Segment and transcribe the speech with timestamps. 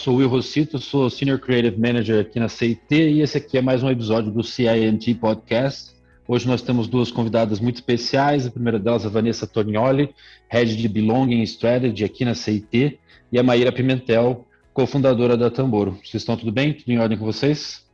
[0.00, 3.82] sou Will Rossito, sou Senior Creative Manager aqui na CIT e esse aqui é mais
[3.82, 5.94] um episódio do CINT Podcast.
[6.26, 8.46] Hoje nós temos duas convidadas muito especiais.
[8.46, 10.14] A primeira delas é a Vanessa Tonioli,
[10.48, 12.98] Head de Belonging Strategy aqui na CIT,
[13.30, 15.98] e a Maíra Pimentel, cofundadora da Tamboro.
[16.02, 16.72] Vocês estão tudo bem?
[16.72, 17.86] Tudo em ordem com vocês?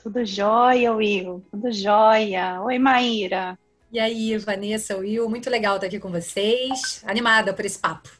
[0.00, 1.44] Tudo jóia, Will.
[1.50, 2.62] Tudo jóia.
[2.62, 3.58] Oi, Maíra.
[3.90, 7.02] E aí, Vanessa, Will, muito legal estar aqui com vocês.
[7.04, 8.17] Animada por esse papo.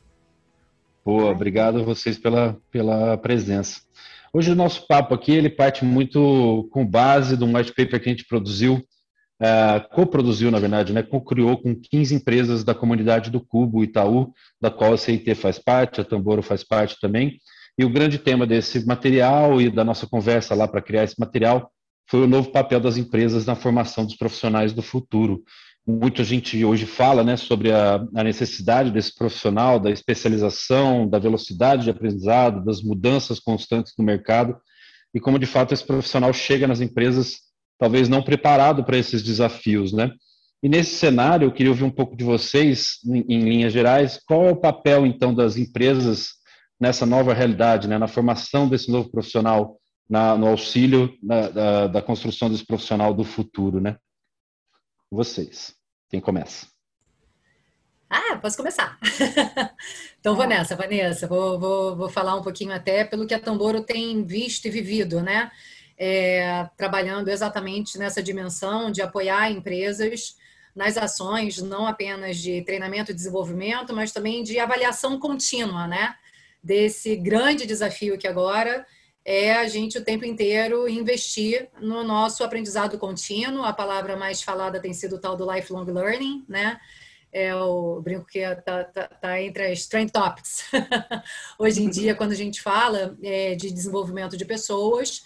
[1.08, 3.80] Boa, obrigado a vocês pela, pela presença.
[4.30, 8.12] Hoje o nosso papo aqui ele parte muito com base um white paper que a
[8.12, 13.82] gente produziu, uh, co-produziu, na verdade, né, co-criou com 15 empresas da comunidade do Cubo,
[13.82, 17.40] Itaú, da qual a CIT faz parte, a Tamboro faz parte também.
[17.78, 21.72] E o grande tema desse material e da nossa conversa lá para criar esse material
[22.06, 25.42] foi o novo papel das empresas na formação dos profissionais do futuro
[25.88, 31.84] muita gente hoje fala né, sobre a, a, necessidade desse profissional, da especialização, da velocidade
[31.84, 34.54] de aprendizado, das mudanças constantes no mercado,
[35.14, 37.38] e como de fato esse profissional chega nas empresas
[37.78, 39.90] talvez não preparado para esses desafios.
[39.94, 40.12] Né?
[40.62, 44.44] E nesse cenário, eu queria ouvir um pouco de vocês, em, em linhas gerais, qual
[44.44, 46.32] é o papel então das empresas
[46.78, 52.02] nessa nova realidade, né, na formação desse novo profissional, na, no auxílio na, da, da
[52.02, 53.96] construção desse profissional do futuro, né?
[55.10, 55.77] Vocês.
[56.08, 56.66] Quem começa?
[58.08, 58.98] Ah, posso começar.
[60.18, 61.26] então vou nessa, Vanessa.
[61.26, 65.20] Vou, vou, vou falar um pouquinho até pelo que a Tamboro tem visto e vivido,
[65.20, 65.50] né?
[65.98, 70.36] É, trabalhando exatamente nessa dimensão de apoiar empresas
[70.74, 76.14] nas ações, não apenas de treinamento e desenvolvimento, mas também de avaliação contínua, né?
[76.62, 78.86] Desse grande desafio que agora
[79.30, 83.62] é a gente o tempo inteiro investir no nosso aprendizado contínuo.
[83.62, 86.80] A palavra mais falada tem sido o tal do lifelong learning, né?
[87.30, 90.64] É o brinco que está tá, tá entre as trend topics.
[91.58, 95.22] Hoje em dia, quando a gente fala é, de desenvolvimento de pessoas,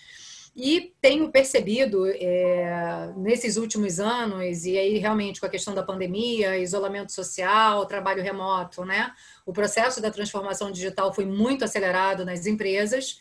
[0.56, 6.58] e tenho percebido é, nesses últimos anos, e aí realmente com a questão da pandemia,
[6.58, 9.12] isolamento social, trabalho remoto, né?
[9.46, 13.20] O processo da transformação digital foi muito acelerado nas empresas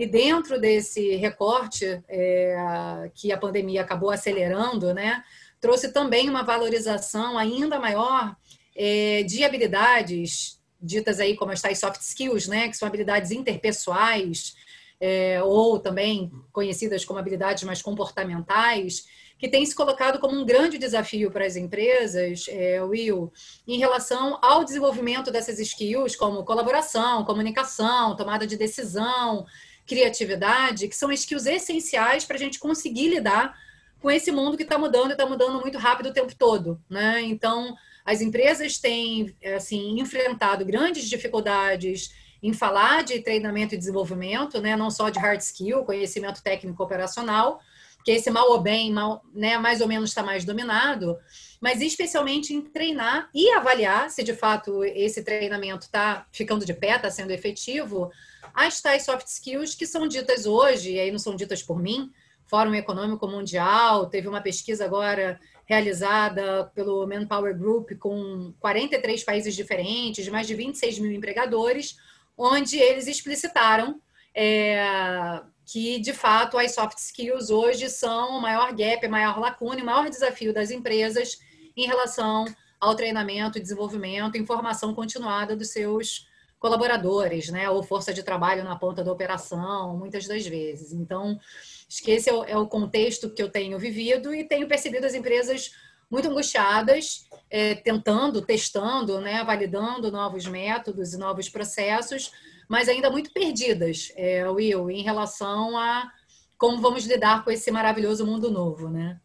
[0.00, 5.22] e dentro desse recorte é, que a pandemia acabou acelerando, né,
[5.60, 8.34] trouxe também uma valorização ainda maior
[8.74, 14.56] é, de habilidades ditas aí como as tais soft skills, né, que são habilidades interpessoais
[14.98, 19.04] é, ou também conhecidas como habilidades mais comportamentais,
[19.38, 23.30] que tem se colocado como um grande desafio para as empresas, é, Will,
[23.68, 29.44] em relação ao desenvolvimento dessas skills, como colaboração, comunicação, tomada de decisão,
[29.86, 33.56] criatividade, que são skills essenciais para a gente conseguir lidar
[34.00, 37.20] com esse mundo que está mudando e está mudando muito rápido o tempo todo, né?
[37.22, 42.10] Então, as empresas têm, assim, enfrentado grandes dificuldades
[42.42, 44.74] em falar de treinamento e desenvolvimento, né?
[44.74, 47.60] Não só de hard skill, conhecimento técnico operacional,
[48.04, 51.18] que esse mal ou bem, mal, né, mais ou menos está mais dominado,
[51.60, 56.96] mas especialmente em treinar e avaliar se de fato esse treinamento está ficando de pé,
[56.96, 58.10] está sendo efetivo,
[58.54, 62.10] as tais soft skills que são ditas hoje, e aí não são ditas por mim,
[62.46, 70.28] Fórum Econômico Mundial, teve uma pesquisa agora realizada pelo Manpower Group com 43 países diferentes,
[70.28, 71.96] mais de 26 mil empregadores,
[72.36, 74.00] onde eles explicitaram
[74.34, 79.80] é, que, de fato, as soft skills hoje são o maior gap, a maior lacuna,
[79.80, 81.38] o maior desafio das empresas
[81.82, 82.44] em relação
[82.80, 89.02] ao treinamento, desenvolvimento, informação continuada dos seus colaboradores, né, ou força de trabalho na ponta
[89.02, 90.92] da operação, muitas das vezes.
[90.92, 91.40] Então,
[91.88, 95.06] acho que esse é o, é o contexto que eu tenho vivido e tenho percebido
[95.06, 95.72] as empresas
[96.10, 102.30] muito angustiadas, é, tentando, testando, né, validando novos métodos e novos processos,
[102.68, 106.10] mas ainda muito perdidas, é, Will, em relação a
[106.58, 109.18] como vamos lidar com esse maravilhoso mundo novo, né?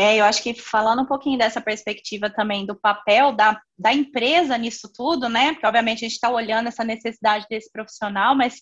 [0.00, 4.56] É, eu acho que falando um pouquinho dessa perspectiva também do papel da, da empresa
[4.56, 5.52] nisso tudo, né?
[5.52, 8.58] Porque obviamente a gente está olhando essa necessidade desse profissional, mas o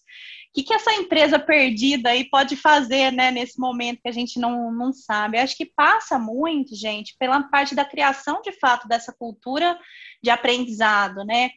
[0.55, 4.73] que, que essa empresa perdida aí pode fazer, né, nesse momento que a gente não,
[4.73, 5.37] não sabe?
[5.37, 9.79] Eu acho que passa muito, gente, pela parte da criação de fato dessa cultura
[10.23, 11.51] de aprendizado, né?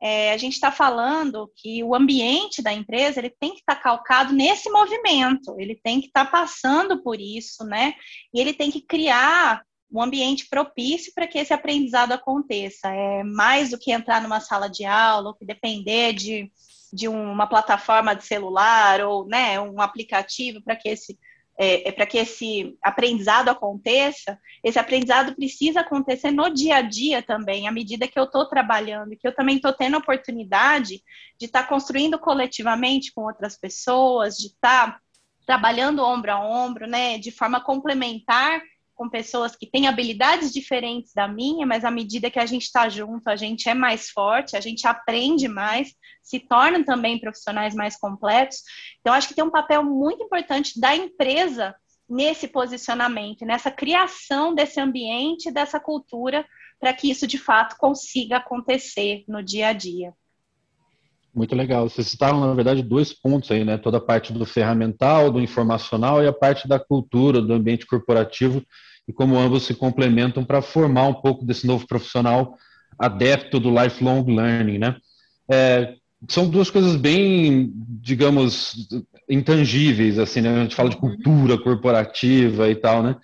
[0.00, 3.80] É, a gente está falando que o ambiente da empresa ele tem que estar tá
[3.80, 7.94] calcado nesse movimento, ele tem que estar tá passando por isso, né?
[8.32, 12.88] E ele tem que criar um ambiente propício para que esse aprendizado aconteça.
[12.88, 16.50] É mais do que entrar numa sala de aula, ou que depender de,
[16.92, 21.18] de uma plataforma de celular ou né, um aplicativo para que esse
[21.58, 27.22] é, é para que esse aprendizado aconteça, esse aprendizado precisa acontecer no dia a dia
[27.22, 31.02] também, à medida que eu estou trabalhando, que eu também estou tendo a oportunidade
[31.38, 35.00] de estar tá construindo coletivamente com outras pessoas, de estar tá
[35.46, 38.60] trabalhando ombro a ombro, né, de forma complementar
[38.96, 42.88] com pessoas que têm habilidades diferentes da minha, mas à medida que a gente está
[42.88, 47.96] junto, a gente é mais forte, a gente aprende mais, se tornam também profissionais mais
[47.96, 48.62] completos.
[49.00, 51.74] Então, acho que tem um papel muito importante da empresa
[52.08, 56.46] nesse posicionamento, nessa criação desse ambiente, dessa cultura,
[56.80, 60.14] para que isso de fato consiga acontecer no dia a dia.
[61.34, 61.86] Muito legal.
[61.86, 63.76] Vocês citaram, na verdade, dois pontos aí, né?
[63.76, 68.64] Toda a parte do ferramental, do informacional e a parte da cultura, do ambiente corporativo,
[69.08, 72.56] e como ambos se complementam para formar um pouco desse novo profissional
[72.98, 74.96] adepto do lifelong learning, né?
[75.50, 75.94] É,
[76.28, 78.88] são duas coisas bem, digamos,
[79.28, 80.50] intangíveis, assim, né?
[80.50, 81.02] A gente fala de uhum.
[81.02, 83.16] cultura corporativa e tal, né?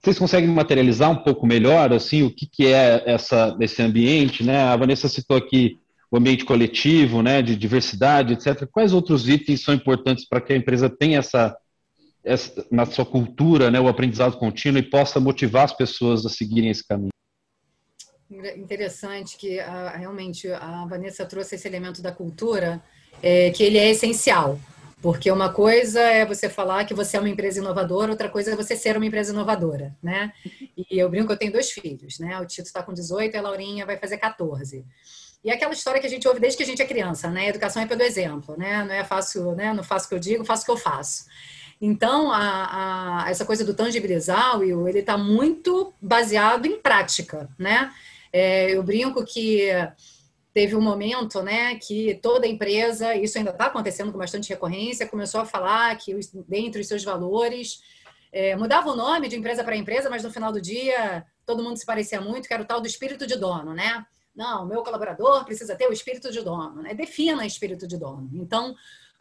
[0.00, 4.62] Vocês conseguem materializar um pouco melhor, assim, o que, que é essa, esse ambiente, né?
[4.64, 5.78] A Vanessa citou aqui
[6.10, 8.68] o ambiente coletivo, né, de diversidade, etc.
[8.70, 11.56] Quais outros itens são importantes para que a empresa tenha essa
[12.70, 16.86] na sua cultura, né, o aprendizado contínuo e possa motivar as pessoas a seguirem esse
[16.86, 17.10] caminho.
[18.56, 22.82] Interessante que ah, realmente a Vanessa trouxe esse elemento da cultura,
[23.22, 24.58] é, que ele é essencial.
[25.04, 28.56] Porque uma coisa é você falar que você é uma empresa inovadora, outra coisa é
[28.56, 30.32] você ser uma empresa inovadora, né?
[30.74, 32.40] E eu brinco que eu tenho dois filhos, né?
[32.40, 34.82] O Tito está com 18 e a Laurinha vai fazer 14.
[35.44, 37.48] E aquela história que a gente ouve desde que a gente é criança, né?
[37.48, 38.82] Educação é pelo exemplo, né?
[38.82, 39.74] Não é fácil, né?
[39.74, 41.26] Não faço o que eu digo, faço o que eu faço.
[41.86, 47.92] Então, a, a, essa coisa do tangibilizar, Will, ele está muito baseado em prática, né?
[48.32, 49.68] É, eu brinco que
[50.54, 55.42] teve um momento, né, que toda empresa, isso ainda está acontecendo com bastante recorrência, começou
[55.42, 57.80] a falar que dentro dos seus valores
[58.32, 61.76] é, mudava o nome de empresa para empresa, mas no final do dia todo mundo
[61.76, 64.06] se parecia muito, que era o tal do espírito de dono, né?
[64.34, 66.94] Não, meu colaborador precisa ter o espírito de dono, né?
[66.94, 68.30] Defina espírito de dono.
[68.32, 68.74] Então,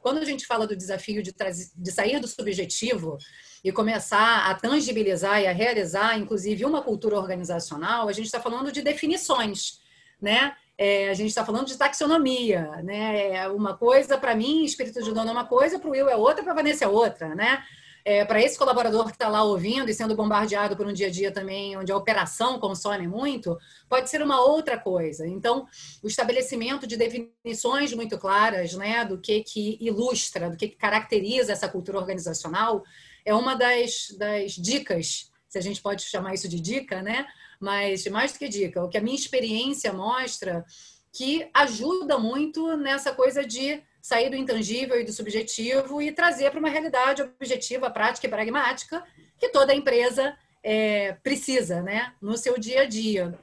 [0.04, 3.18] quando a gente fala do desafio de, de sair do subjetivo
[3.64, 8.70] e começar a tangibilizar e a realizar, inclusive, uma cultura organizacional, a gente está falando
[8.70, 9.80] de definições,
[10.22, 10.54] né?
[10.78, 13.36] É, a gente está falando de taxonomia, né?
[13.36, 16.16] É uma coisa para mim, espírito de dono é uma coisa, para o Will é
[16.18, 17.64] outra, para Vanessa é outra, né?
[18.06, 21.12] É, para esse colaborador que está lá ouvindo e sendo bombardeado por um dia a
[21.12, 23.58] dia também, onde a operação consome muito,
[23.88, 25.26] pode ser uma outra coisa.
[25.26, 25.66] Então,
[26.04, 31.54] o estabelecimento de definições muito claras, né, do que que ilustra, do que, que caracteriza
[31.54, 32.84] essa cultura organizacional,
[33.26, 37.26] é uma das, das dicas, se a gente pode chamar isso de dica, né?
[37.60, 40.66] Mas mais do que dica, o que a minha experiência mostra
[41.14, 46.60] que ajuda muito nessa coisa de sair do intangível e do subjetivo e trazer para
[46.60, 49.02] uma realidade objetiva, prática e pragmática
[49.40, 53.34] que toda empresa é, precisa, né, no seu dia a dia.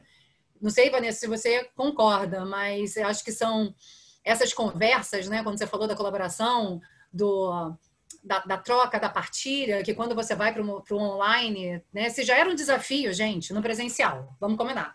[0.61, 3.75] Não sei, Vanessa, se você concorda, mas eu acho que são
[4.23, 6.79] essas conversas, né, quando você falou da colaboração,
[7.11, 7.75] do,
[8.23, 12.37] da, da troca, da partilha, que quando você vai para o online, né, se já
[12.37, 14.95] era um desafio, gente, no presencial, vamos combinar.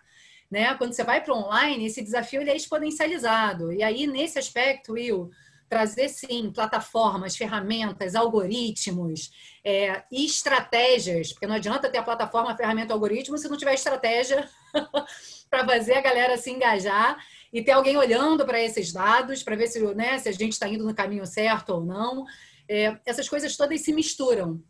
[0.50, 0.76] Né?
[0.76, 3.74] Quando você vai para o online, esse desafio ele é exponencializado.
[3.74, 5.32] E aí, nesse aspecto, Will,
[5.76, 9.30] trazer sim plataformas, ferramentas, algoritmos
[9.62, 14.50] é, e estratégias, porque não adianta ter a plataforma, ferramenta, algoritmo se não tiver estratégia
[15.52, 17.18] para fazer a galera se engajar
[17.52, 20.66] e ter alguém olhando para esses dados para ver se, né, se a gente está
[20.66, 22.24] indo no caminho certo ou não.
[22.70, 24.64] É, essas coisas todas se misturam.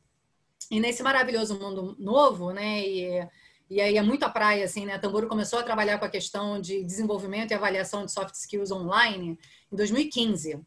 [0.71, 2.81] E nesse maravilhoso mundo novo, né?
[2.81, 3.27] E,
[3.69, 4.95] e aí é muito a praia, assim, né?
[4.95, 9.37] A começou a trabalhar com a questão de desenvolvimento e avaliação de soft skills online
[9.71, 10.65] em 2015.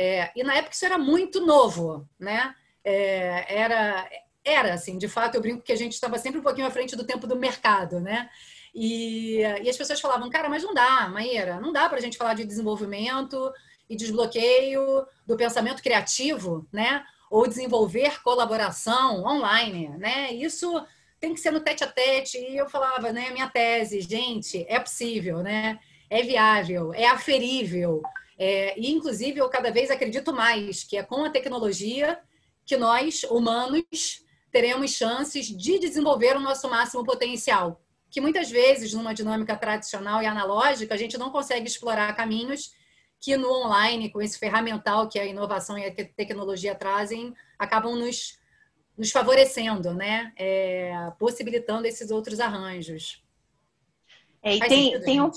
[0.00, 2.54] É, e na época isso era muito novo, né?
[2.84, 4.08] É, era,
[4.44, 6.94] era, assim, de fato, eu brinco que a gente estava sempre um pouquinho à frente
[6.94, 8.30] do tempo do mercado, né?
[8.72, 12.16] E, e as pessoas falavam, cara, mas não dá, Maíra, não dá para a gente
[12.16, 13.52] falar de desenvolvimento
[13.90, 17.04] e desbloqueio do pensamento criativo, né?
[17.28, 20.32] Ou desenvolver colaboração online, né?
[20.32, 20.80] Isso
[21.18, 22.38] tem que ser no tete a tete.
[22.38, 23.30] E eu falava, né?
[23.30, 25.80] Minha tese, gente, é possível, né?
[26.08, 28.00] É viável, é aferível.
[28.38, 32.20] É, e, inclusive, eu cada vez acredito mais que é com a tecnologia
[32.64, 37.82] que nós, humanos, teremos chances de desenvolver o nosso máximo potencial.
[38.10, 42.72] Que muitas vezes, numa dinâmica tradicional e analógica, a gente não consegue explorar caminhos
[43.20, 48.38] que no online, com esse ferramental que a inovação e a tecnologia trazem, acabam nos,
[48.96, 50.32] nos favorecendo, né?
[50.36, 53.22] É, possibilitando esses outros arranjos.
[54.40, 55.30] É, e tem, sentido, tem, um,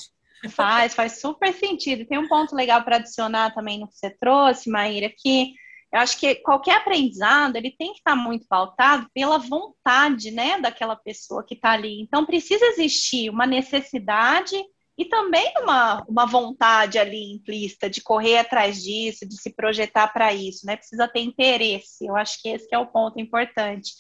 [0.50, 2.06] Faz, faz super sentido.
[2.08, 5.54] Tem um ponto legal para adicionar também no que você trouxe, Maíra, que
[5.94, 10.96] Eu acho que qualquer aprendizado ele tem que estar muito pautado pela vontade, né, daquela
[10.96, 12.02] pessoa que está ali.
[12.02, 14.56] Então precisa existir uma necessidade
[14.98, 20.34] e também uma, uma vontade ali implícita de correr atrás disso, de se projetar para
[20.34, 20.76] isso, né?
[20.76, 22.06] Precisa ter interesse.
[22.06, 23.92] Eu acho que esse que é o ponto importante.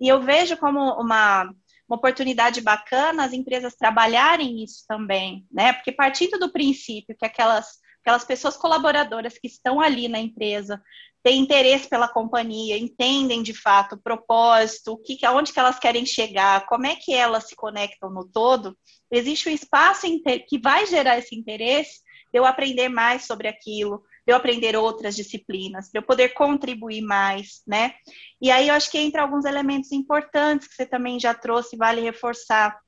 [0.00, 1.50] E eu vejo como uma,
[1.90, 5.72] uma oportunidade bacana as empresas trabalharem isso também, né?
[5.72, 10.82] Porque partindo do princípio que aquelas aquelas pessoas colaboradoras que estão ali na empresa
[11.22, 16.06] têm interesse pela companhia, entendem de fato o propósito, o que, aonde que elas querem
[16.06, 18.74] chegar, como é que elas se conectam no todo,
[19.10, 20.06] existe um espaço
[20.48, 22.00] que vai gerar esse interesse
[22.32, 27.02] de eu aprender mais sobre aquilo, de eu aprender outras disciplinas, de eu poder contribuir
[27.02, 27.94] mais, né?
[28.40, 32.00] E aí eu acho que entra alguns elementos importantes que você também já trouxe, vale
[32.00, 32.78] reforçar.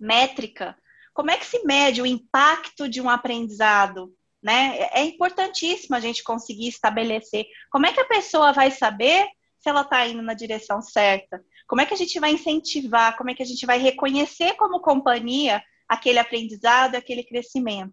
[0.00, 0.76] Métrica.
[1.14, 4.12] Como é que se mede o impacto de um aprendizado?
[4.42, 4.88] Né?
[4.92, 9.26] É importantíssimo a gente conseguir estabelecer como é que a pessoa vai saber
[9.58, 11.40] se ela está indo na direção certa.
[11.68, 13.16] Como é que a gente vai incentivar?
[13.16, 17.92] Como é que a gente vai reconhecer como companhia aquele aprendizado, aquele crescimento?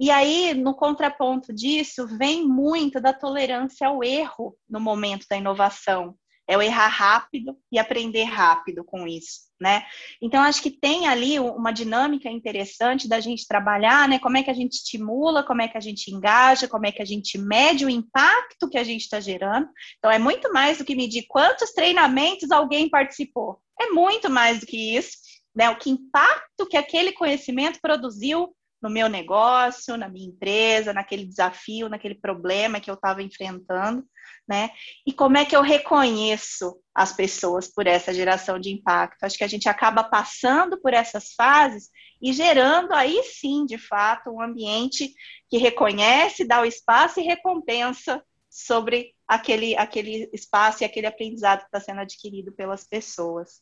[0.00, 6.16] E aí, no contraponto disso, vem muito da tolerância ao erro no momento da inovação.
[6.48, 9.84] É o errar rápido e aprender rápido com isso, né?
[10.20, 14.18] Então, acho que tem ali uma dinâmica interessante da gente trabalhar, né?
[14.18, 17.02] Como é que a gente estimula, como é que a gente engaja, como é que
[17.02, 19.68] a gente mede o impacto que a gente está gerando.
[19.98, 23.60] Então, é muito mais do que medir quantos treinamentos alguém participou.
[23.78, 25.18] É muito mais do que isso,
[25.54, 25.68] né?
[25.68, 31.88] O que impacto que aquele conhecimento produziu no meu negócio, na minha empresa, naquele desafio,
[31.88, 34.04] naquele problema que eu estava enfrentando,
[34.48, 34.70] né?
[35.06, 39.24] E como é que eu reconheço as pessoas por essa geração de impacto?
[39.24, 44.30] Acho que a gente acaba passando por essas fases e gerando aí sim, de fato,
[44.30, 45.12] um ambiente
[45.48, 51.66] que reconhece, dá o espaço e recompensa sobre aquele, aquele espaço e aquele aprendizado que
[51.66, 53.60] está sendo adquirido pelas pessoas.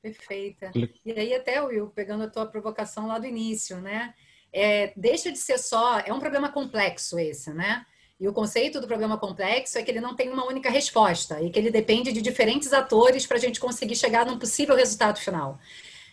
[0.00, 0.70] Perfeita.
[1.04, 4.14] E aí até, Will, pegando a tua provocação lá do início, né?
[4.52, 5.98] É, deixa de ser só.
[6.00, 7.84] É um problema complexo esse, né?
[8.18, 11.48] E o conceito do problema complexo é que ele não tem uma única resposta e
[11.48, 15.58] que ele depende de diferentes atores para a gente conseguir chegar num possível resultado final.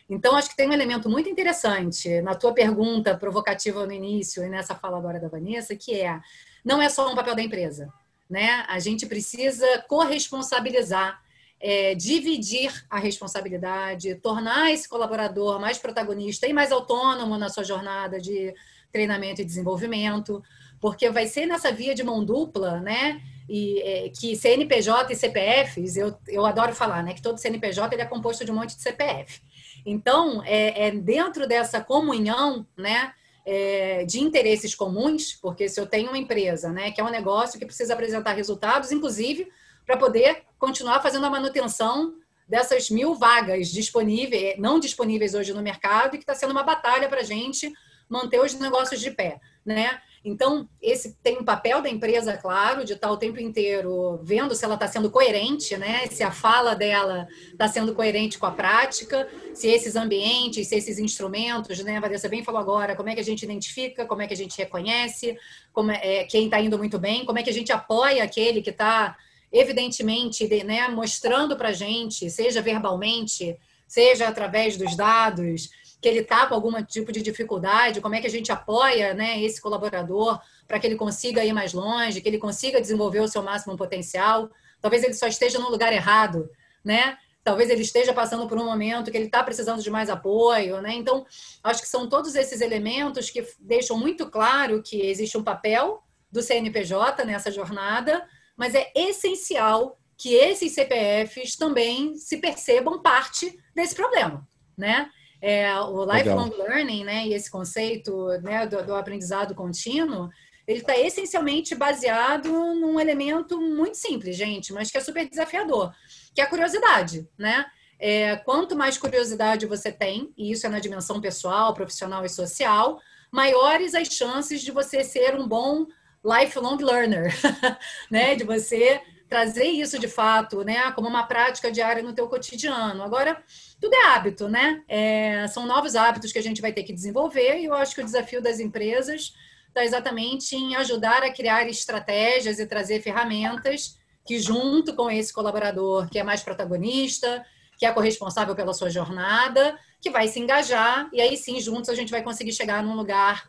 [0.10, 4.48] Então, acho que tem um elemento muito interessante na tua pergunta provocativa no início e
[4.48, 6.22] nessa fala agora da Vanessa, que é
[6.64, 7.92] não é só um papel da empresa,
[8.30, 8.66] né?
[8.70, 11.22] A gente precisa corresponsabilizar
[11.60, 18.20] é, dividir a responsabilidade, tornar esse colaborador mais protagonista e mais autônomo na sua jornada
[18.20, 18.54] de
[18.92, 20.42] treinamento e desenvolvimento,
[20.80, 23.22] porque vai ser nessa via de mão dupla, né?
[23.50, 27.14] E é, que CNPJ e CPFs, eu, eu adoro falar, né?
[27.14, 29.42] Que todo CNPJ ele é composto de um monte de CPF.
[29.86, 33.14] Então, é, é dentro dessa comunhão, né?
[33.50, 37.58] É, de interesses comuns, porque se eu tenho uma empresa, né, que é um negócio
[37.58, 39.50] que precisa apresentar resultados, inclusive
[39.88, 42.14] para poder continuar fazendo a manutenção
[42.48, 47.08] dessas mil vagas disponíveis, não disponíveis hoje no mercado e que está sendo uma batalha
[47.08, 47.72] para a gente
[48.10, 50.00] manter os negócios de pé, né?
[50.24, 54.56] Então, esse tem um papel da empresa, claro, de estar tá o tempo inteiro vendo
[54.56, 56.06] se ela está sendo coerente, né?
[56.08, 61.00] Se a fala dela está sendo coerente com a prática, se esses ambientes, se esses
[61.00, 61.98] instrumentos, né?
[61.98, 64.38] A Vanessa bem falou agora, como é que a gente identifica, como é que a
[64.38, 65.38] gente reconhece,
[65.72, 68.62] como é, é quem está indo muito bem, como é que a gente apoia aquele
[68.62, 69.16] que está
[69.52, 75.70] evidentemente, né, mostrando para a gente, seja verbalmente, seja através dos dados,
[76.02, 79.42] que ele está com algum tipo de dificuldade, como é que a gente apoia né,
[79.42, 83.42] esse colaborador para que ele consiga ir mais longe, que ele consiga desenvolver o seu
[83.42, 84.50] máximo potencial.
[84.82, 86.50] Talvez ele só esteja no lugar errado,
[86.84, 87.18] né?
[87.44, 90.94] Talvez ele esteja passando por um momento que ele está precisando de mais apoio, né?
[90.94, 91.26] Então,
[91.64, 96.42] acho que são todos esses elementos que deixam muito claro que existe um papel do
[96.42, 98.28] CNPJ nessa jornada,
[98.58, 104.46] mas é essencial que esses CPFs também se percebam parte desse problema,
[104.76, 105.10] né?
[105.40, 106.68] É, o lifelong Legal.
[106.68, 110.32] learning, né, e esse conceito né, do, do aprendizado contínuo,
[110.68, 115.94] ele está essencialmente baseado num elemento muito simples, gente, mas que é super desafiador,
[116.34, 117.68] que é a curiosidade, né?
[118.00, 123.00] É, quanto mais curiosidade você tem, e isso é na dimensão pessoal, profissional e social,
[123.32, 125.86] maiores as chances de você ser um bom
[126.28, 127.34] lifelong learner,
[128.12, 128.36] né?
[128.36, 130.92] De você trazer isso de fato, né?
[130.92, 133.04] Como uma prática diária no teu cotidiano.
[133.04, 133.42] Agora,
[133.80, 134.84] tudo é hábito, né?
[134.88, 138.02] É, são novos hábitos que a gente vai ter que desenvolver e eu acho que
[138.02, 139.34] o desafio das empresas
[139.68, 146.10] está exatamente em ajudar a criar estratégias e trazer ferramentas que, junto com esse colaborador
[146.10, 147.46] que é mais protagonista,
[147.78, 151.96] que é corresponsável pela sua jornada, que vai se engajar, e aí sim, juntos a
[151.96, 153.48] gente vai conseguir chegar num lugar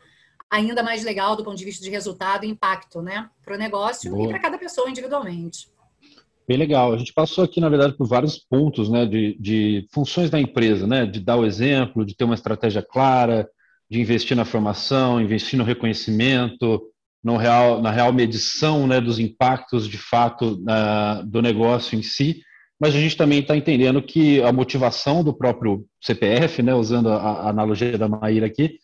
[0.50, 3.28] ainda mais legal do ponto de vista de resultado e impacto, né?
[3.44, 4.24] Para o negócio Boa.
[4.24, 5.68] e para cada pessoa individualmente.
[6.46, 6.92] Bem legal.
[6.92, 10.86] A gente passou aqui, na verdade, por vários pontos né, de, de funções da empresa,
[10.86, 11.04] né?
[11.04, 13.48] De dar o exemplo, de ter uma estratégia clara,
[13.90, 16.82] de investir na formação, investir no reconhecimento,
[17.22, 22.42] no real, na real medição né, dos impactos de fato na, do negócio em si,
[22.80, 27.16] mas a gente também está entendendo que a motivação do próprio CPF, né, usando a,
[27.16, 28.78] a analogia da Maíra aqui,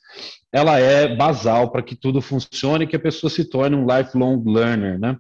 [0.53, 4.43] ela é basal para que tudo funcione e que a pessoa se torne um lifelong
[4.47, 4.99] learner.
[4.99, 5.17] Né?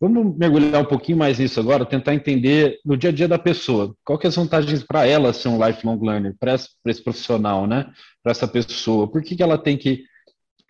[0.00, 3.94] Vamos mergulhar um pouquinho mais nisso agora, tentar entender no dia a dia da pessoa.
[4.02, 7.66] Qual que é as vantagens para ela ser um lifelong learner, para esse, esse, profissional,
[7.66, 7.92] né?
[8.22, 9.06] para essa pessoa?
[9.06, 10.02] Por que, que ela tem que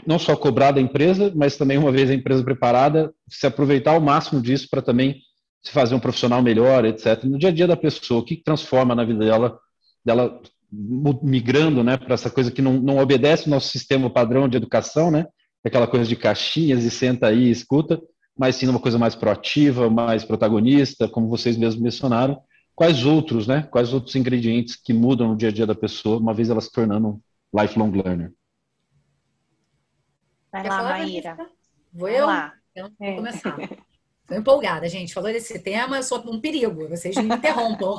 [0.04, 4.00] não só cobrar da empresa, mas também, uma vez a empresa preparada, se aproveitar ao
[4.00, 5.20] máximo disso para também
[5.62, 7.22] se fazer um profissional melhor, etc.
[7.24, 9.58] No dia a dia da pessoa, o que, que transforma na vida dela,
[10.04, 10.40] dela
[10.72, 15.10] migrando né, para essa coisa que não, não obedece o nosso sistema padrão de educação,
[15.10, 15.26] né?
[15.64, 18.00] aquela coisa de caixinhas e senta aí e escuta,
[18.36, 22.42] mas sim uma coisa mais proativa, mais protagonista, como vocês mesmos mencionaram.
[22.74, 23.68] Quais outros, né?
[23.70, 26.72] Quais outros ingredientes que mudam no dia a dia da pessoa, uma vez ela se
[26.72, 28.32] tornando um lifelong learner?
[30.50, 31.36] Vai lá, Maíra.
[31.92, 32.26] Vou eu?
[32.26, 32.54] Lá.
[32.70, 33.16] Então, vou é.
[33.16, 33.56] começar.
[34.30, 35.12] Estou empolgada, gente.
[35.12, 36.88] Falou desse tema, eu sou um perigo.
[36.88, 37.98] Vocês me interrompam.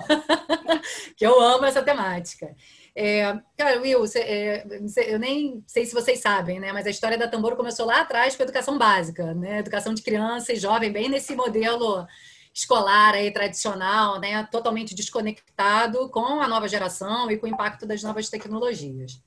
[1.17, 2.55] que eu amo essa temática.
[2.95, 4.65] É, cara, Will, você, é,
[5.07, 6.71] eu nem sei se vocês sabem, né?
[6.71, 9.59] Mas a história da Tambor começou lá atrás com a educação básica, né?
[9.59, 12.07] Educação de criança e jovem, bem nesse modelo
[12.53, 14.47] escolar aí, tradicional, né?
[14.49, 19.21] Totalmente desconectado com a nova geração e com o impacto das novas tecnologias.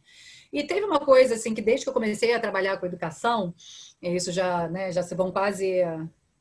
[0.50, 3.54] E teve uma coisa assim que desde que eu comecei a trabalhar com educação,
[4.00, 5.82] isso já, né, já se vão quase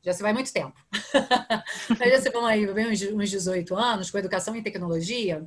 [0.04, 0.74] já se vai muito tempo.
[2.10, 5.44] já se vão aí bem uns 18 anos com educação e tecnologia,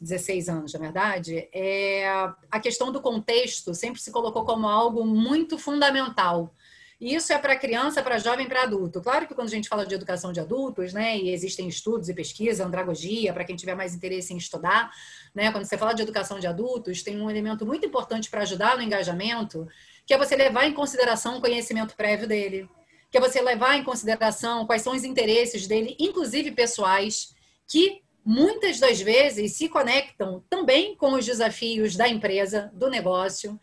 [0.00, 2.08] 16 anos, na verdade, é,
[2.50, 6.54] a questão do contexto sempre se colocou como algo muito fundamental
[7.00, 9.00] e isso é para criança, para jovem, para adulto.
[9.00, 12.14] Claro que quando a gente fala de educação de adultos, né, e existem estudos e
[12.14, 14.90] pesquisa, andragogia, para quem tiver mais interesse em estudar,
[15.32, 18.76] né, quando você fala de educação de adultos, tem um elemento muito importante para ajudar
[18.76, 19.68] no engajamento,
[20.04, 22.68] que é você levar em consideração o conhecimento prévio dele,
[23.10, 27.34] que é você levar em consideração quais são os interesses dele, inclusive pessoais,
[27.66, 33.58] que muitas das vezes se conectam também com os desafios da empresa, do negócio.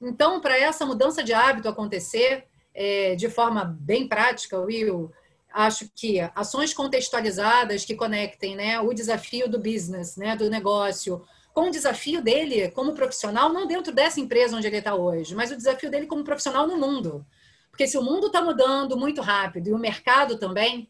[0.00, 5.10] Então, para essa mudança de hábito acontecer, é, de forma bem prática, Will,
[5.52, 11.22] acho que ações contextualizadas que conectem né, o desafio do business, né, do negócio,
[11.54, 15.50] com o desafio dele como profissional, não dentro dessa empresa onde ele está hoje, mas
[15.50, 17.24] o desafio dele como profissional no mundo.
[17.72, 20.88] Porque se o mundo está mudando muito rápido e o mercado também,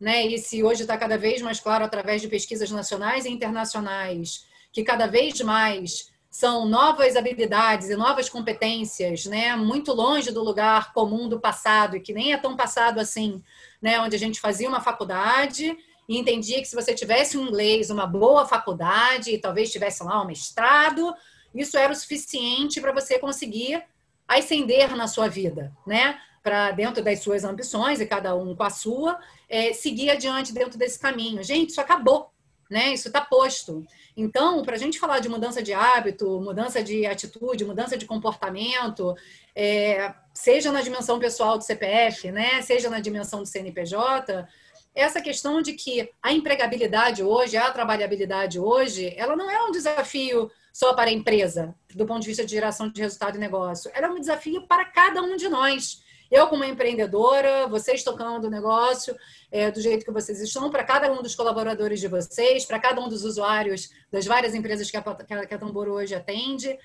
[0.00, 4.44] né, e se hoje está cada vez mais claro através de pesquisas nacionais e internacionais,
[4.72, 9.54] que cada vez mais são novas habilidades e novas competências, né?
[9.54, 13.40] Muito longe do lugar comum do passado e que nem é tão passado assim,
[13.80, 14.00] né?
[14.00, 18.04] Onde a gente fazia uma faculdade e entendia que se você tivesse um inglês, uma
[18.04, 21.14] boa faculdade e talvez tivesse lá um mestrado,
[21.54, 23.84] isso era o suficiente para você conseguir
[24.26, 26.18] ascender na sua vida, né?
[26.42, 30.78] Para dentro das suas ambições e cada um com a sua, é, seguir adiante dentro
[30.78, 31.42] desse caminho.
[31.42, 32.30] Gente, isso acabou,
[32.70, 32.92] né?
[32.92, 33.84] Isso está posto.
[34.16, 39.14] Então, para a gente falar de mudança de hábito, mudança de atitude, mudança de comportamento,
[39.54, 44.46] é, seja na dimensão pessoal do CPF, né, seja na dimensão do CNPJ,
[44.94, 50.50] essa questão de que a empregabilidade hoje, a trabalhabilidade hoje, ela não é um desafio
[50.74, 53.88] só para a empresa, do ponto de vista de geração de resultado e negócio.
[53.94, 56.02] Ela é um desafio para cada um de nós.
[56.28, 59.16] Eu, como empreendedora, vocês tocando o negócio
[59.52, 63.00] é, do jeito que vocês estão, para cada um dos colaboradores de vocês, para cada
[63.00, 65.02] um dos usuários das várias empresas que a,
[65.46, 66.76] que a Tambor hoje atende.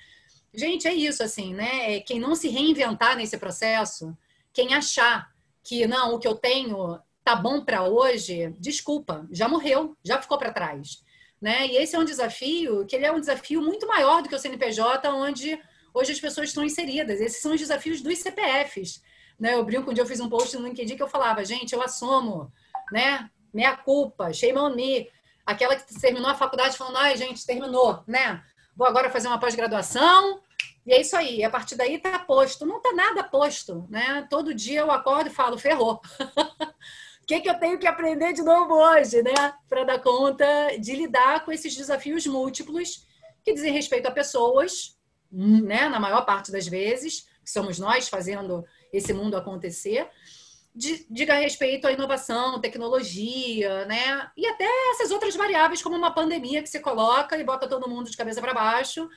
[0.54, 1.96] Gente, é isso, assim, né?
[1.96, 4.16] É, quem não se reinventar nesse processo,
[4.52, 5.32] quem achar
[5.64, 10.38] que, não, o que eu tenho tá bom para hoje, desculpa, já morreu, já ficou
[10.38, 11.02] para trás.
[11.40, 11.68] Né?
[11.68, 14.38] E esse é um desafio que ele é um desafio muito maior do que o
[14.38, 15.58] CNPJ, onde
[15.94, 17.20] hoje as pessoas estão inseridas.
[17.20, 19.02] Esses são os desafios dos CPFs.
[19.38, 19.54] Né?
[19.54, 21.82] Eu brinco, um dia eu fiz um post no LinkedIn que eu falava, gente, eu
[21.82, 22.52] assumo,
[22.92, 23.30] né?
[23.54, 25.08] Minha culpa, shame on me.
[25.46, 28.44] Aquela que terminou a faculdade falando, ai, gente, terminou, né?
[28.76, 30.42] Vou agora fazer uma pós-graduação,
[30.86, 31.44] e é isso aí.
[31.44, 32.66] A partir daí tá posto.
[32.66, 34.26] Não tá nada posto, né?
[34.30, 36.00] Todo dia eu acordo e falo, ferrou.
[37.30, 39.54] Que, que eu tenho que aprender de novo hoje, né?
[39.68, 40.44] Para dar conta
[40.80, 43.06] de lidar com esses desafios múltiplos
[43.44, 44.98] que dizem respeito a pessoas,
[45.30, 45.88] né?
[45.88, 50.10] Na maior parte das vezes, que somos nós fazendo esse mundo acontecer,
[50.74, 54.28] diga respeito à inovação, tecnologia, né?
[54.36, 58.10] E até essas outras variáveis, como uma pandemia que se coloca e bota todo mundo
[58.10, 59.08] de cabeça para baixo.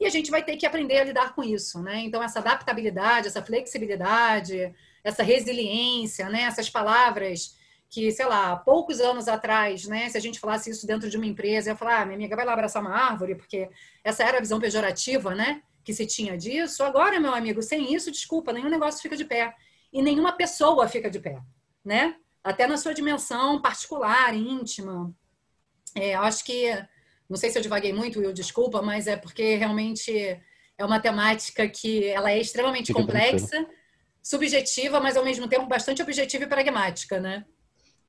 [0.00, 2.00] e a gente vai ter que aprender a lidar com isso, né?
[2.00, 6.42] Então, essa adaptabilidade, essa flexibilidade, essa resiliência, né?
[6.42, 7.56] Essas palavras
[7.92, 11.26] que, sei lá, poucos anos atrás, né, se a gente falasse isso dentro de uma
[11.26, 13.68] empresa, ia falar, ah, minha amiga vai lá abraçar uma árvore, porque
[14.02, 16.82] essa era a visão pejorativa, né, que se tinha disso.
[16.82, 19.54] Agora, meu amigo, sem isso, desculpa, nenhum negócio fica de pé.
[19.92, 21.38] E nenhuma pessoa fica de pé,
[21.84, 22.16] né?
[22.42, 25.14] Até na sua dimensão particular, íntima.
[25.94, 26.70] É, acho que,
[27.28, 30.40] não sei se eu divaguei muito, Will, desculpa, mas é porque realmente
[30.78, 33.66] é uma temática que ela é extremamente fica complexa,
[34.22, 37.44] subjetiva, mas ao mesmo tempo bastante objetiva e pragmática, né?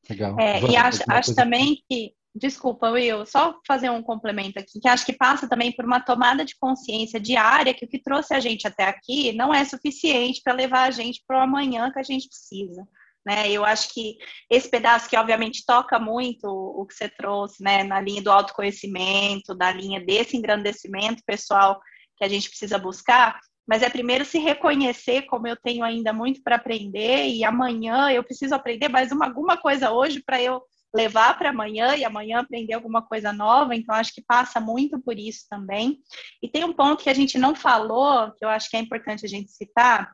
[0.09, 0.39] Legal.
[0.39, 5.05] É, e acho, acho também que, desculpa, Will, só fazer um complemento aqui, que acho
[5.05, 8.67] que passa também por uma tomada de consciência diária que o que trouxe a gente
[8.67, 12.27] até aqui não é suficiente para levar a gente para o amanhã que a gente
[12.27, 12.85] precisa.
[13.25, 13.49] Né?
[13.49, 14.17] Eu acho que
[14.49, 19.55] esse pedaço que obviamente toca muito o que você trouxe, né, na linha do autoconhecimento,
[19.55, 21.79] da linha desse engrandecimento pessoal
[22.17, 26.41] que a gente precisa buscar, mas é primeiro se reconhecer como eu tenho ainda muito
[26.43, 30.61] para aprender e amanhã eu preciso aprender mais uma, alguma coisa hoje para eu
[30.95, 33.75] levar para amanhã e amanhã aprender alguma coisa nova.
[33.75, 35.99] Então acho que passa muito por isso também.
[36.41, 39.25] E tem um ponto que a gente não falou, que eu acho que é importante
[39.25, 40.13] a gente citar,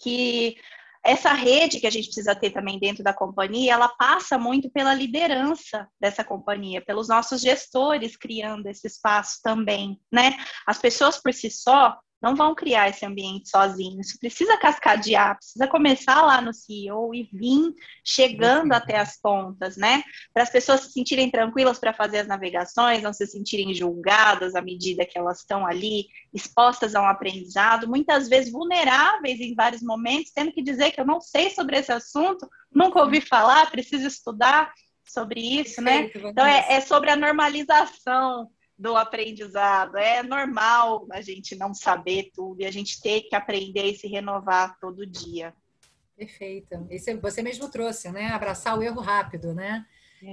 [0.00, 0.56] que
[1.04, 4.94] essa rede que a gente precisa ter também dentro da companhia, ela passa muito pela
[4.94, 10.36] liderança dessa companhia, pelos nossos gestores criando esse espaço também, né?
[10.64, 14.06] As pessoas por si só, não vão criar esse ambiente sozinhos.
[14.06, 20.04] Isso precisa cascadear, precisa começar lá no CEO e vir chegando até as pontas, né?
[20.32, 24.62] Para as pessoas se sentirem tranquilas para fazer as navegações, não se sentirem julgadas à
[24.62, 30.32] medida que elas estão ali expostas a um aprendizado, muitas vezes vulneráveis em vários momentos,
[30.32, 34.72] tendo que dizer que eu não sei sobre esse assunto, nunca ouvi falar, preciso estudar
[35.04, 36.10] sobre isso, né?
[36.14, 39.96] Então é, é sobre a normalização do aprendizado.
[39.96, 44.06] É normal a gente não saber tudo e a gente ter que aprender e se
[44.06, 45.54] renovar todo dia.
[46.16, 46.86] Perfeito.
[46.90, 48.28] Isso você mesmo trouxe, né?
[48.28, 49.84] Abraçar o erro rápido, né?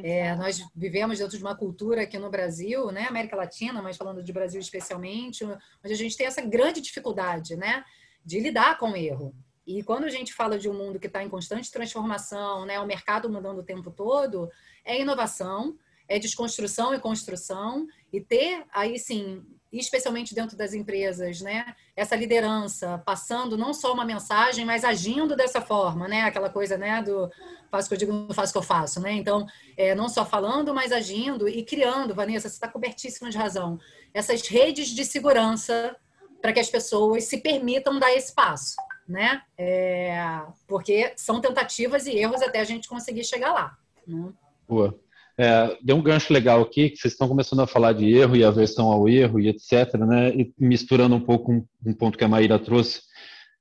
[0.03, 4.21] É, nós vivemos dentro de uma cultura aqui no Brasil, né, América Latina, mas falando
[4.21, 7.83] de Brasil especialmente, onde a gente tem essa grande dificuldade, né,
[8.23, 9.33] de lidar com o erro.
[9.65, 12.85] E quando a gente fala de um mundo que está em constante transformação, né, o
[12.85, 14.49] mercado mudando o tempo todo,
[14.85, 15.75] é inovação,
[16.09, 22.97] é desconstrução e construção, e ter aí sim, especialmente dentro das empresas, né, essa liderança,
[23.05, 27.29] passando não só uma mensagem, mas agindo dessa forma, né, aquela coisa, né, do
[27.69, 29.45] faço o que eu digo, não faço o que eu faço, né, então,
[29.77, 33.79] é, não só falando, mas agindo e criando, Vanessa, você está cobertíssima de razão,
[34.11, 35.95] essas redes de segurança
[36.41, 38.75] para que as pessoas se permitam dar esse passo,
[39.07, 44.33] né, é, porque são tentativas e erros até a gente conseguir chegar lá, né?
[44.67, 44.99] Boa.
[45.41, 48.43] É, deu um gancho legal aqui, que vocês estão começando a falar de erro e
[48.43, 50.31] aversão ao erro e etc, né?
[50.31, 52.99] E misturando um pouco um, um ponto que a Maíra trouxe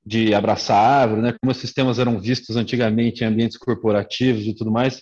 [0.05, 1.33] de abraçar a árvore, né?
[1.39, 5.01] Como esses temas eram vistos antigamente em ambientes corporativos e tudo mais.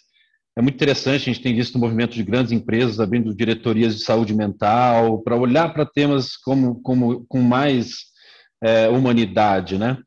[0.55, 4.03] É muito interessante, a gente tem visto o movimento de grandes empresas abrindo diretorias de
[4.03, 8.05] saúde mental para olhar para temas como, como, com mais
[8.63, 9.97] é, humanidade, né?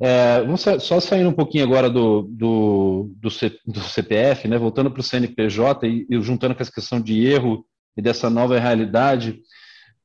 [0.00, 4.90] É, vamos só sair um pouquinho agora do, do, do, C, do CPF, né, voltando
[4.90, 9.40] para o CNPJ e, e, juntando com essa questão de erro e dessa nova realidade,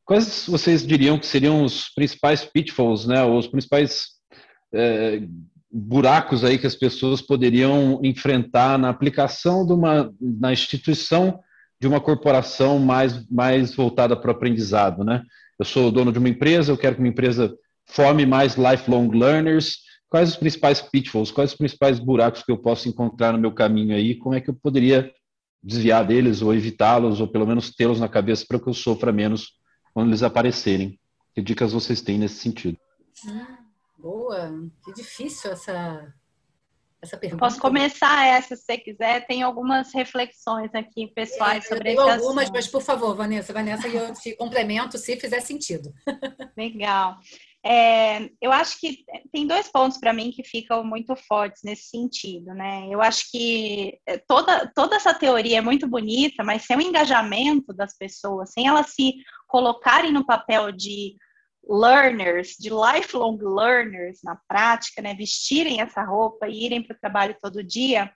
[0.04, 4.08] quais vocês diriam que seriam os principais pitfalls, né, os principais
[4.74, 5.22] é,
[5.72, 11.40] buracos aí que as pessoas poderiam enfrentar na aplicação de uma, na instituição
[11.80, 15.22] de uma corporação mais, mais voltada para o aprendizado, né?
[15.60, 17.54] Eu sou dono de uma empresa, eu quero que minha empresa
[17.86, 19.80] forme mais lifelong learners.
[20.10, 23.96] Quais os principais pitfalls, quais os principais buracos que eu posso encontrar no meu caminho
[23.96, 24.16] aí?
[24.16, 25.12] Como é que eu poderia
[25.62, 29.54] desviar deles ou evitá-los ou pelo menos tê-los na cabeça para que eu sofra menos
[29.94, 31.00] quando eles aparecerem?
[31.34, 32.78] Que dicas vocês têm nesse sentido?
[33.28, 33.58] Ah,
[33.98, 34.52] boa,
[34.84, 36.14] que difícil essa
[37.04, 37.40] essa pergunta.
[37.42, 39.28] Posso começar essa se você quiser.
[39.28, 42.54] Tem algumas reflexões aqui pessoais é, sobre esse algumas, assunto.
[42.54, 45.94] mas por favor, Vanessa, Vanessa, eu te complemento se fizer sentido.
[46.58, 47.18] Legal.
[47.66, 52.54] É, eu acho que tem dois pontos para mim que ficam muito fortes nesse sentido,
[52.54, 52.90] né?
[52.90, 57.74] Eu acho que é, toda, toda essa teoria é muito bonita, mas sem o engajamento
[57.74, 59.14] das pessoas, sem elas se
[59.48, 61.16] colocarem no papel de
[61.66, 65.14] learners, de lifelong learners na prática, né?
[65.14, 68.12] Vestirem essa roupa e irem para o trabalho todo dia,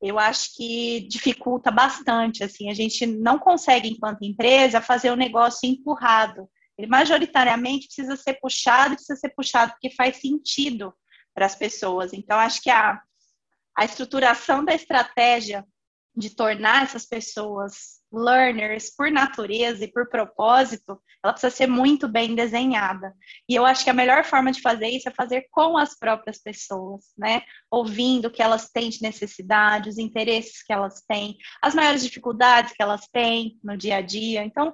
[0.00, 2.44] eu acho que dificulta bastante.
[2.44, 8.34] Assim, a gente não consegue, enquanto empresa, fazer o negócio empurrado ele majoritariamente precisa ser
[8.34, 10.94] puxado, precisa ser puxado porque faz sentido
[11.34, 12.12] para as pessoas.
[12.12, 13.00] Então, acho que a,
[13.76, 15.64] a estruturação da estratégia
[16.16, 22.36] de tornar essas pessoas learners por natureza e por propósito, ela precisa ser muito bem
[22.36, 23.12] desenhada.
[23.48, 26.40] E eu acho que a melhor forma de fazer isso é fazer com as próprias
[26.40, 27.42] pessoas, né?
[27.68, 32.72] Ouvindo o que elas têm de necessidade, os interesses que elas têm, as maiores dificuldades
[32.72, 34.44] que elas têm no dia a dia.
[34.44, 34.72] Então,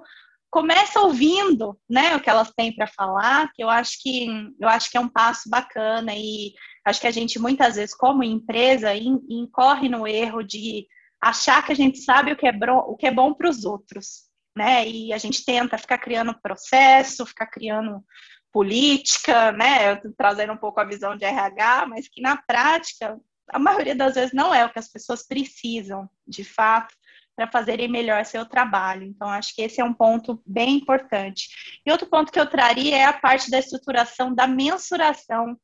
[0.51, 4.27] começa ouvindo, né, o que elas têm para falar, que eu acho que
[4.59, 6.53] eu acho que é um passo bacana e
[6.85, 10.85] acho que a gente muitas vezes como empresa incorre no erro de
[11.21, 12.51] achar que a gente sabe o que é,
[12.85, 14.23] o que é bom para os outros,
[14.57, 14.87] né?
[14.87, 18.03] E a gente tenta ficar criando processo, ficar criando
[18.51, 19.95] política, né?
[20.17, 23.17] Trazendo um pouco a visão de RH, mas que na prática,
[23.49, 26.93] a maioria das vezes não é o que as pessoas precisam, de fato,
[27.35, 29.03] para fazerem melhor seu trabalho.
[29.03, 31.47] Então, acho que esse é um ponto bem importante.
[31.85, 35.57] E outro ponto que eu traria é a parte da estruturação da mensuração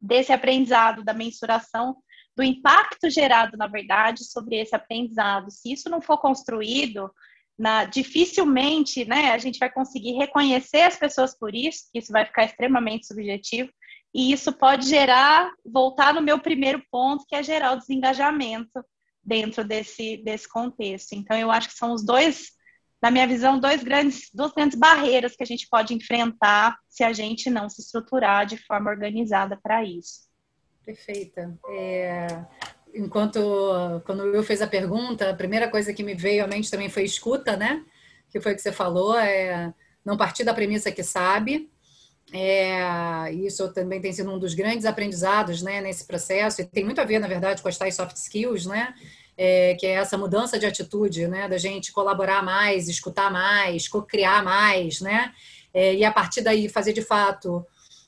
[0.00, 1.96] desse aprendizado, da mensuração
[2.36, 5.50] do impacto gerado, na verdade, sobre esse aprendizado.
[5.50, 7.10] Se isso não for construído,
[7.58, 12.26] na, dificilmente né, a gente vai conseguir reconhecer as pessoas por isso, que isso vai
[12.26, 13.70] ficar extremamente subjetivo,
[14.14, 18.84] e isso pode gerar, voltar no meu primeiro ponto, que é gerar o desengajamento
[19.26, 21.12] dentro desse, desse contexto.
[21.14, 22.52] Então, eu acho que são os dois,
[23.02, 27.12] na minha visão, dois grandes, duas grandes barreiras que a gente pode enfrentar se a
[27.12, 30.26] gente não se estruturar de forma organizada para isso.
[30.84, 31.58] Perfeita.
[31.68, 32.44] É,
[32.94, 33.40] enquanto,
[34.04, 36.88] quando o Will fez a pergunta, a primeira coisa que me veio à mente também
[36.88, 37.84] foi escuta, né?
[38.30, 41.68] Que foi o que você falou, é não partir da premissa que sabe.
[42.32, 47.00] É, isso também tem sido um dos grandes aprendizados né, nesse processo, e tem muito
[47.00, 48.94] a ver, na verdade, com as tais soft skills, né?
[49.38, 51.46] É, que é essa mudança de atitude, né?
[51.48, 55.32] Da gente colaborar mais, escutar mais, co-criar mais, né?
[55.72, 57.64] É, e a partir daí fazer de fato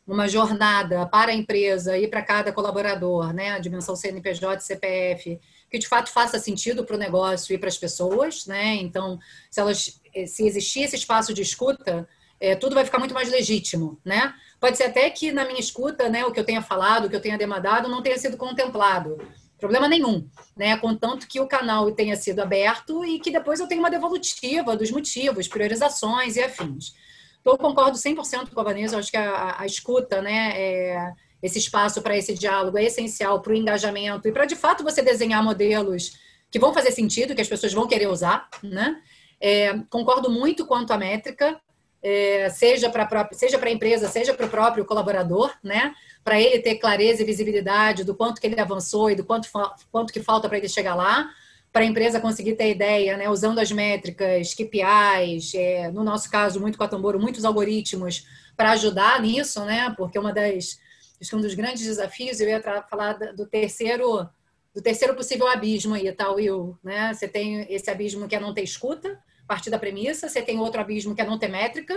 [0.07, 5.39] uma jornada para a empresa e para cada colaborador, né, a dimensão CNPJ, CPF,
[5.71, 8.75] que de fato faça sentido para o negócio e para as pessoas, né?
[8.77, 9.19] Então,
[9.51, 12.09] se elas, se existir esse espaço de escuta,
[12.41, 14.35] é, tudo vai ficar muito mais legítimo, né?
[14.61, 17.17] Pode ser até que na minha escuta, né, o que eu tenha falado, o que
[17.17, 19.19] eu tenha demandado, não tenha sido contemplado.
[19.59, 20.77] Problema nenhum, né?
[20.77, 24.91] Contanto que o canal tenha sido aberto e que depois eu tenha uma devolutiva dos
[24.91, 26.95] motivos, priorizações e afins.
[27.41, 31.13] Então, eu concordo 100% com a Vanessa, eu acho que a, a escuta, né, é,
[31.43, 35.03] esse espaço para esse diálogo é essencial para o engajamento e para, de fato, você
[35.03, 36.13] desenhar modelos
[36.51, 39.01] que vão fazer sentido, que as pessoas vão querer usar, né?
[39.41, 41.61] É, concordo muito quanto à métrica,
[42.03, 45.95] é, seja para seja para a empresa, seja para o próprio colaborador, né?
[46.23, 49.49] Para ele ter clareza e visibilidade do quanto que ele avançou e do quanto,
[49.91, 51.31] quanto que falta para ele chegar lá.
[51.73, 56.59] Para a empresa conseguir ter ideia, né, usando as métricas, KPIs, é, no nosso caso,
[56.59, 60.81] muito com a Tamboro, muitos algoritmos para ajudar nisso, né, porque uma das,
[61.21, 64.27] acho que um dos grandes desafios, eu ia falar do terceiro,
[64.75, 68.55] do terceiro possível abismo aí, tá, Will, né, você tem esse abismo que é não
[68.55, 71.95] ter escuta, partir da premissa, você tem outro abismo que é não ter métrica,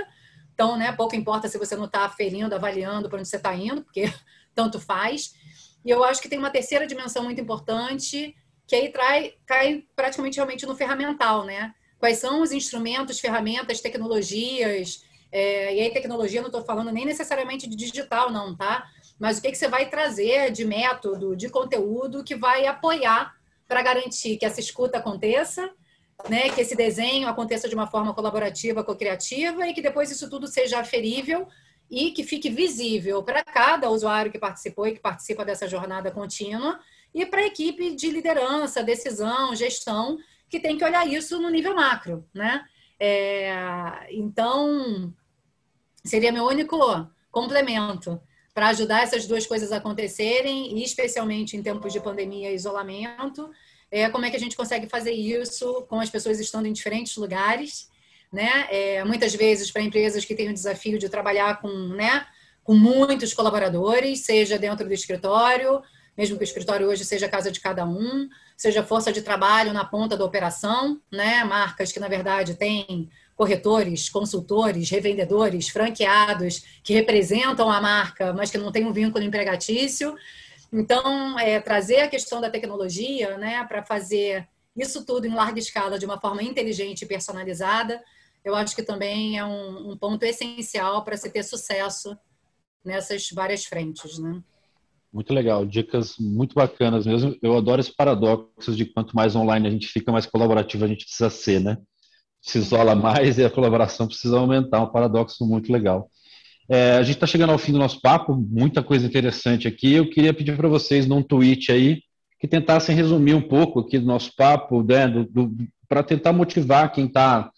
[0.54, 3.84] então, né, pouco importa se você não está ferindo, avaliando para onde você está indo,
[3.84, 4.06] porque
[4.56, 5.34] tanto faz,
[5.84, 8.36] e eu acho que tem uma terceira dimensão muito importante,
[8.68, 11.74] que aí trai, cai praticamente realmente no ferramental, né?
[12.00, 15.04] Quais são os instrumentos, ferramentas, tecnologias?
[15.32, 18.88] É, e aí, tecnologia, não estou falando nem necessariamente de digital, não, tá?
[19.20, 23.36] Mas o que, que você vai trazer de método, de conteúdo que vai apoiar
[23.68, 25.72] para garantir que essa escuta aconteça,
[26.30, 30.48] né, que esse desenho aconteça de uma forma colaborativa, co-criativa e que depois isso tudo
[30.48, 31.48] seja aferível
[31.90, 36.80] e que fique visível para cada usuário que participou e que participa dessa jornada contínua
[37.14, 40.18] e para a equipe de liderança, decisão, gestão,
[40.50, 42.64] que tem que olhar isso no nível macro, né?
[43.00, 45.14] É, então,
[46.04, 46.78] seria meu único
[47.30, 48.22] complemento
[48.54, 53.50] para ajudar essas duas coisas a acontecerem, e especialmente em tempos de pandemia e isolamento,
[53.92, 57.18] é, como é que a gente consegue fazer isso com as pessoas estando em diferentes
[57.18, 57.90] lugares,
[58.32, 58.68] né?
[58.72, 62.26] É, muitas vezes para empresas que têm o desafio de trabalhar com, né,
[62.64, 65.82] com muitos colaboradores, seja dentro do escritório,
[66.18, 69.74] mesmo que o escritório hoje seja a casa de cada um, seja força de trabalho
[69.74, 71.44] na ponta da operação, né?
[71.44, 78.58] Marcas que, na verdade, têm corretores, consultores, revendedores, franqueados que representam a marca, mas que
[78.58, 80.16] não têm um vínculo empregatício.
[80.72, 86.00] Então, é, trazer a questão da tecnologia né, para fazer isso tudo em larga escala
[86.00, 88.02] de uma forma inteligente e personalizada,
[88.44, 92.18] eu acho que também é um, um ponto essencial para se ter sucesso
[92.84, 94.18] nessas várias frentes.
[94.18, 94.42] Né?
[95.12, 97.36] Muito legal, dicas muito bacanas mesmo.
[97.42, 101.04] Eu adoro esse paradoxo de quanto mais online a gente fica, mais colaborativo a gente
[101.04, 101.78] precisa ser, né?
[102.42, 106.10] Se isola mais e a colaboração precisa aumentar, um paradoxo muito legal.
[106.74, 109.92] É, a gente está chegando ao fim do nosso papo, muita coisa interessante aqui.
[109.92, 112.02] Eu queria pedir para vocês num tweet aí,
[112.40, 115.06] que tentassem resumir um pouco aqui do nosso papo, né,
[115.90, 117.52] para tentar motivar quem está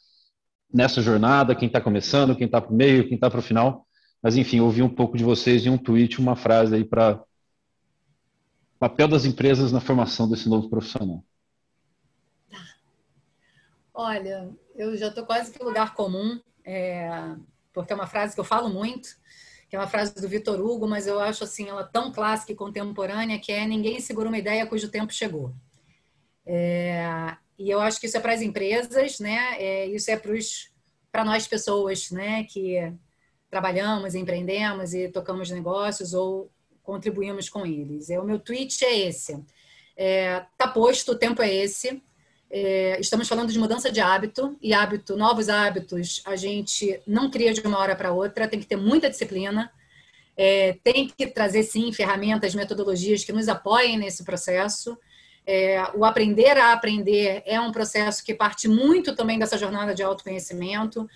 [0.73, 3.85] nessa jornada, quem está começando, quem está para o meio, quem está para o final.
[4.19, 7.21] Mas, enfim, ouvir um pouco de vocês em um tweet, uma frase aí para
[8.79, 11.23] papel das empresas na formação desse novo profissional.
[13.93, 17.35] Olha, eu já estou quase que lugar comum, é,
[17.73, 19.17] porque é uma frase que eu falo muito,
[19.69, 22.55] que é uma frase do Vitor Hugo, mas eu acho assim ela tão clássica e
[22.55, 25.53] contemporânea que é ninguém segura uma ideia cujo tempo chegou.
[26.45, 29.55] É, e eu acho que isso é para as empresas, né?
[29.57, 30.21] É, isso é
[31.11, 32.43] para nós pessoas, né?
[32.43, 32.93] Que
[33.49, 36.51] trabalhamos, empreendemos e tocamos negócios ou
[36.83, 38.09] contribuímos com eles.
[38.09, 39.43] É, o meu tweet é esse.
[39.95, 42.01] É, tá posto, o tempo é esse.
[42.55, 47.51] É, estamos falando de mudança de hábito e hábito, novos hábitos, a gente não cria
[47.51, 49.71] de uma hora para outra, tem que ter muita disciplina,
[50.37, 54.95] é, tem que trazer sim ferramentas, metodologias que nos apoiem nesse processo.
[55.47, 60.03] É, o aprender a aprender é um processo que parte muito também dessa jornada de
[60.03, 61.09] autoconhecimento.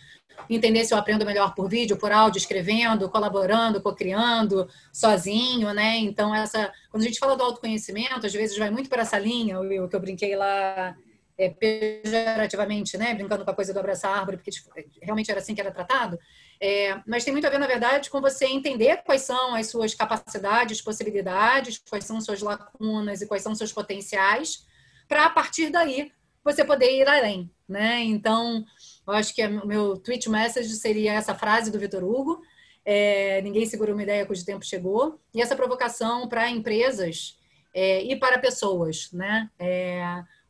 [0.50, 5.98] Entender se eu aprendo melhor por vídeo, por áudio, escrevendo, colaborando, co-criando, sozinho, né?
[5.98, 9.60] Então, essa, quando a gente fala do autoconhecimento, às vezes vai muito para essa linha,
[9.60, 10.98] o que eu brinquei lá
[11.38, 14.70] é, pejorativamente, né, brincando com a coisa do abraçar árvore, porque tipo,
[15.02, 16.20] realmente era assim que era tratado,
[16.60, 19.94] é, mas tem muito a ver, na verdade, com você entender quais são as suas
[19.94, 24.66] capacidades, possibilidades, quais são suas lacunas e quais são seus potenciais,
[25.08, 26.12] para a partir daí
[26.44, 28.02] você poder ir além, né?
[28.04, 28.66] Então,
[29.06, 32.42] eu acho que o meu tweet message seria essa frase do Vitor Hugo,
[32.84, 37.38] é, ninguém segura uma ideia cujo tempo chegou, e essa provocação para empresas
[37.74, 39.50] é, e para pessoas, né?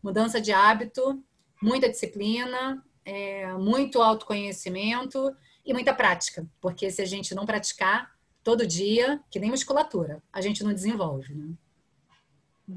[0.07, 1.21] Mudança de hábito,
[1.61, 8.65] muita disciplina, é, muito autoconhecimento e muita prática, porque se a gente não praticar todo
[8.65, 11.33] dia, que nem musculatura, a gente não desenvolve.
[11.33, 11.49] Né?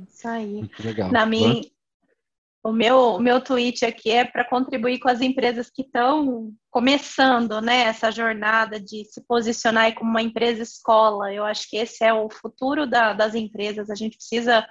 [0.09, 0.69] Isso aí.
[0.81, 1.13] Legal.
[1.13, 1.63] Na minha,
[2.65, 7.61] o meu, o meu tweet aqui é para contribuir com as empresas que estão começando
[7.61, 11.33] né, essa jornada de se posicionar como uma empresa escola.
[11.33, 13.89] Eu acho que esse é o futuro da, das empresas.
[13.89, 14.67] A gente precisa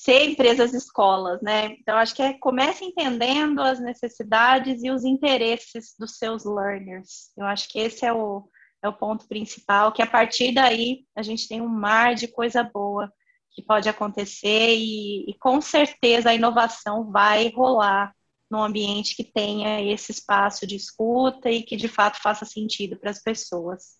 [0.00, 1.76] ser empresas escolas, né?
[1.78, 7.30] Então, acho que é comece entendendo as necessidades e os interesses dos seus learners.
[7.36, 8.48] Eu acho que esse é o,
[8.82, 12.62] é o ponto principal, que a partir daí a gente tem um mar de coisa
[12.62, 13.12] boa
[13.50, 18.14] que pode acontecer e, e com certeza a inovação vai rolar
[18.50, 23.10] num ambiente que tenha esse espaço de escuta e que de fato faça sentido para
[23.10, 23.99] as pessoas.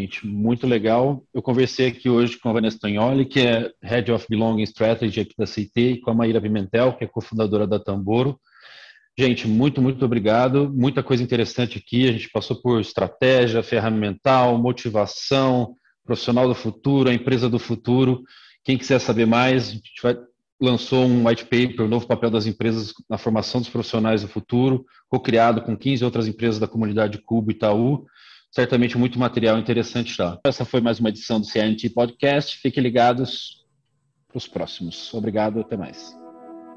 [0.00, 1.22] Gente, muito legal.
[1.34, 5.34] Eu conversei aqui hoje com a Vanessa Tognoli, que é Head of Belonging Strategy aqui
[5.36, 8.40] da CT, e com a Maíra Pimentel, que é cofundadora da Tamboro.
[9.18, 10.72] Gente, muito, muito obrigado.
[10.74, 12.08] Muita coisa interessante aqui.
[12.08, 18.22] A gente passou por estratégia, ferramental, motivação, profissional do futuro, a empresa do futuro.
[18.64, 20.16] Quem quiser saber mais, a gente vai,
[20.58, 24.82] lançou um white paper, o novo papel das empresas na formação dos profissionais do futuro,
[25.10, 28.06] co-criado com 15 outras empresas da comunidade Cubo Itaú
[28.50, 30.38] certamente muito material interessante lá.
[30.44, 32.58] Essa foi mais uma edição do CNT Podcast.
[32.58, 33.64] Fiquem ligados
[34.28, 35.12] para os próximos.
[35.14, 36.16] Obrigado, até mais.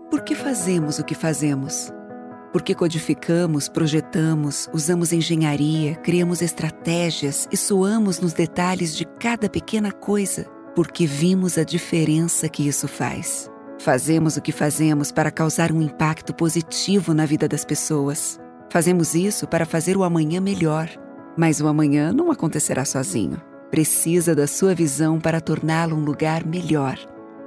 [0.09, 1.91] Por que fazemos o que fazemos?
[2.51, 10.45] Porque codificamos, projetamos, usamos engenharia, criamos estratégias e suamos nos detalhes de cada pequena coisa.
[10.75, 13.49] Porque vimos a diferença que isso faz.
[13.79, 18.39] Fazemos o que fazemos para causar um impacto positivo na vida das pessoas.
[18.71, 20.89] Fazemos isso para fazer o amanhã melhor
[21.37, 23.41] mas o amanhã não acontecerá sozinho.
[23.69, 26.97] Precisa da sua visão para torná-lo um lugar melhor.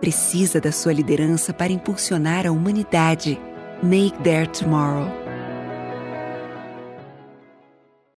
[0.01, 3.41] Precisa da sua liderança para impulsionar a humanidade.
[3.83, 5.26] Make their tomorrow.